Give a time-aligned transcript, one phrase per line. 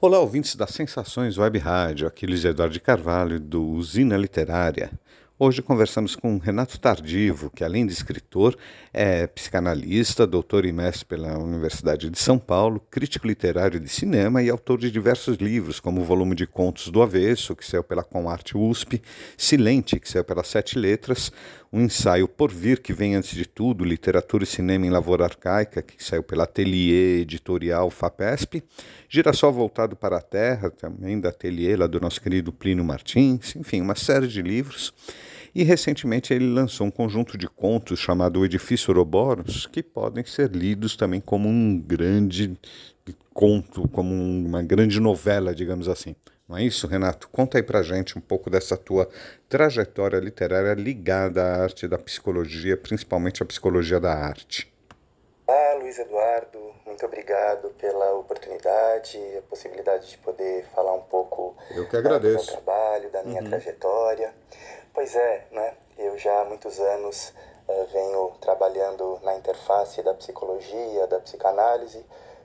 [0.00, 4.92] Olá, ouvintes das Sensações Web Rádio, aqui Luiz Eduardo de Carvalho, do Usina Literária.
[5.40, 8.58] Hoje conversamos com Renato Tardivo, que além de escritor,
[8.92, 14.50] é psicanalista, doutor e mestre pela Universidade de São Paulo, crítico literário de cinema e
[14.50, 18.58] autor de diversos livros, como o volume de Contos do Avesso, que saiu pela Comarte
[18.58, 19.00] USP,
[19.36, 21.30] Silente, que saiu pelas Sete Letras,
[21.72, 25.82] um ensaio por vir, que vem antes de tudo, Literatura e Cinema em Lavoura Arcaica,
[25.82, 28.64] que saiu pela Atelier Editorial FAPESP,
[29.08, 33.80] Girassol Voltado para a Terra, também da Atelier, lá do nosso querido Plínio Martins, enfim,
[33.80, 34.92] uma série de livros.
[35.54, 40.50] E recentemente ele lançou um conjunto de contos chamado O Edifício Ouroboros, que podem ser
[40.50, 42.56] lidos também como um grande
[43.32, 46.14] conto, como uma grande novela, digamos assim.
[46.48, 47.28] Não é isso, Renato?
[47.28, 49.08] Conta aí pra gente um pouco dessa tua
[49.48, 54.72] trajetória literária ligada à arte da psicologia, principalmente à psicologia da arte.
[55.50, 61.88] Ah, Luiz Eduardo, muito obrigado pela oportunidade, a possibilidade de poder falar um pouco Eu
[61.88, 62.44] que agradeço.
[62.44, 63.48] do meu trabalho, da minha uhum.
[63.48, 64.34] trajetória.
[64.92, 65.74] Pois é, né?
[65.96, 67.32] Eu já há muitos anos
[67.66, 72.04] uh, venho trabalhando na interface da psicologia, da psicanálise,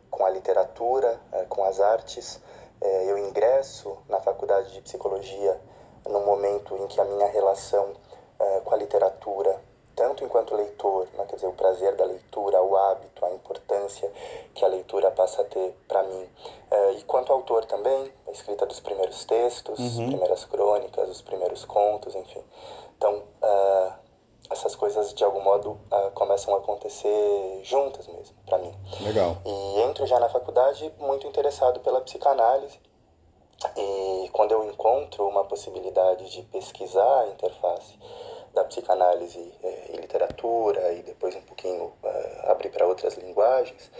[0.10, 2.38] com a literatura, uh, com as artes.
[2.82, 5.60] Uh, eu ingresso na faculdade de psicologia
[6.08, 7.98] no momento em que a minha relação
[8.66, 9.58] com a literatura
[9.96, 14.12] tanto enquanto leitor, né, quer dizer, o prazer da leitura, o hábito, a importância
[14.54, 16.30] que a leitura passa a ter para mim.
[16.72, 20.08] Uh, e quanto autor também, a escrita dos primeiros textos, uhum.
[20.08, 22.44] primeiras crônicas, os primeiros contos, enfim.
[22.98, 23.94] Então, uh,
[24.50, 28.74] essas coisas de algum modo uh, começam a acontecer juntas mesmo, para mim.
[29.02, 29.38] Legal.
[29.46, 32.80] E entro já na faculdade muito interessado pela psicanálise.
[33.78, 37.98] E quando eu encontro uma possibilidade de pesquisar a interface
[38.54, 43.92] da psicanálise é, e literatura e depois um pouquinho uh, abrir para outras linguagens,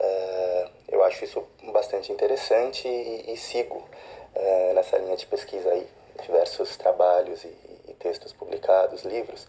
[0.00, 5.86] uh, eu acho isso bastante interessante e, e sigo uh, nessa linha de pesquisa aí
[6.22, 7.56] diversos trabalhos e,
[7.88, 9.46] e textos publicados, livros.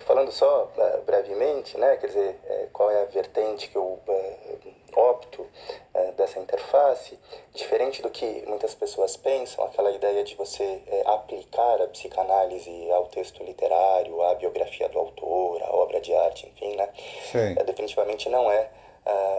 [0.00, 0.70] Falando só
[1.06, 3.98] brevemente, né, quer dizer, qual é a vertente que eu
[6.34, 7.18] dessa interface,
[7.54, 13.06] diferente do que muitas pessoas pensam, aquela ideia de você é, aplicar a psicanálise ao
[13.06, 16.88] texto literário, à biografia do autor, à obra de arte, enfim, né?
[17.30, 17.54] Sim.
[17.56, 18.68] É, definitivamente não é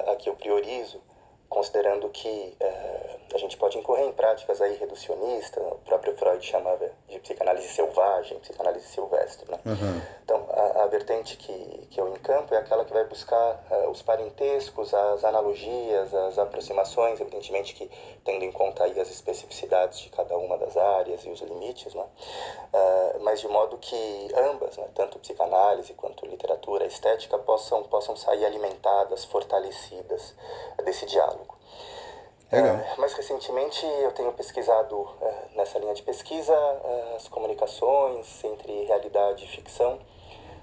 [0.08, 1.02] a que eu priorizo
[1.50, 6.90] considerando que uh, a gente pode incorrer em práticas aí reducionistas, o próprio Freud chamava
[7.08, 9.60] de psicanálise selvagem, psicanálise silvestre, né?
[9.66, 10.02] Uhum.
[10.24, 14.02] Então, a, a, vertente que, que eu encampo é aquela que vai buscar uh, os
[14.02, 17.90] parentescos, as analogias, as aproximações, evidentemente que
[18.24, 22.06] tendo em conta aí as especificidades de cada uma das áreas e os limites, né?
[22.74, 22.95] Uh,
[23.36, 29.26] mas de modo que ambas, né, tanto psicanálise quanto literatura, estética, possam, possam sair alimentadas,
[29.26, 30.34] fortalecidas
[30.86, 31.54] desse diálogo.
[32.50, 32.78] Legal.
[32.78, 38.86] É, mais recentemente eu tenho pesquisado é, nessa linha de pesquisa é, as comunicações entre
[38.86, 40.00] realidade e ficção,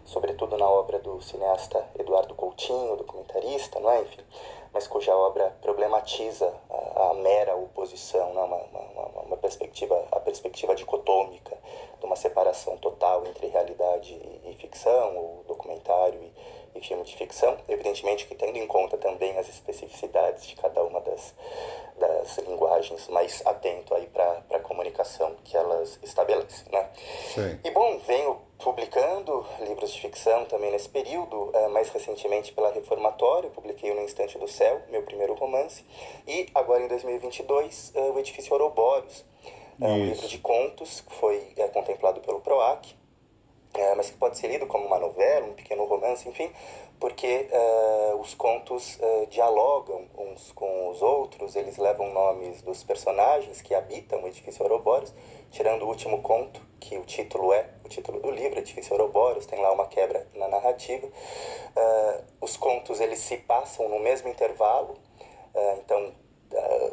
[0.06, 4.00] sobretudo na obra do cineasta Eduardo Coutinho, documentarista, não é?
[4.00, 4.24] Enfim,
[4.72, 8.46] mas cuja obra problematiza a, a mera oposição, não?
[8.46, 11.56] Uma, uma, perspectiva, a perspectiva dicotômica
[11.98, 12.16] de uma
[12.52, 18.26] separação total entre realidade e, e ficção, ou documentário e, e filme de ficção, evidentemente
[18.26, 21.34] que tendo em conta também as especificidades de cada uma das,
[21.98, 26.88] das linguagens, mais atento aí para a comunicação que elas estabelecem, né?
[27.34, 27.60] Sim.
[27.64, 33.50] E bom, venho publicando livros de ficção também nesse período, uh, mais recentemente pela Reformatório,
[33.50, 35.84] publiquei o No Instante do Céu, meu primeiro romance,
[36.26, 39.24] e agora em 2022, uh, O Edifício Ouroboros,
[39.80, 42.94] uh, um livro de contos que foi uh, contemplado pelo PROAC,
[43.74, 46.50] é, mas que pode ser lido como uma novela, um pequeno romance, enfim,
[47.00, 53.62] porque uh, os contos uh, dialogam uns com os outros, eles levam nomes dos personagens
[53.62, 55.14] que habitam o edifício Ouroboros,
[55.50, 59.58] tirando o último conto, que o título é, o título do livro, Edifício Ouroboros, tem
[59.58, 61.06] lá uma quebra na narrativa.
[61.06, 64.96] Uh, os contos, eles se passam no mesmo intervalo,
[65.78, 66.14] então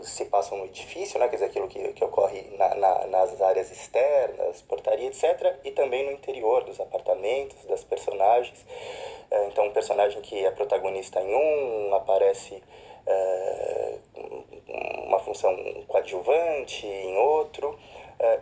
[0.09, 3.71] se passam no edifício, né, quer dizer, aquilo que, que ocorre na, na, nas áreas
[3.71, 8.59] externas, portaria, etc., e também no interior dos apartamentos, das personagens.
[9.31, 12.61] Uh, então, um personagem que é protagonista em um, aparece
[13.05, 13.99] uh,
[15.05, 15.55] uma função
[15.87, 17.77] coadjuvante em outro,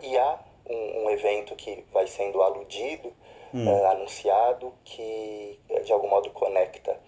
[0.02, 3.12] e há um, um, evento que vai sendo aludido,
[3.54, 3.86] hum.
[3.86, 6.98] anunciado, que de algum modo conecta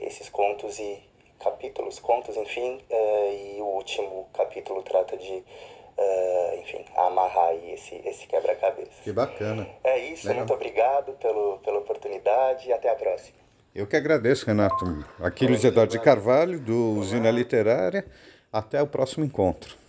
[0.00, 0.98] esses contos e,
[1.40, 7.96] capítulos, contos, enfim, uh, e o último capítulo trata de, uh, enfim, amarrar aí esse,
[8.04, 9.02] esse quebra-cabeça.
[9.02, 9.66] Que bacana.
[9.82, 10.40] É isso, Legal.
[10.40, 13.38] muito obrigado pelo, pela oportunidade e até a próxima.
[13.74, 14.84] Eu que agradeço, Renato.
[15.20, 18.04] Aqui Luiz Eduardo de Carvalho, do Usina Literária.
[18.52, 19.79] Até o próximo encontro.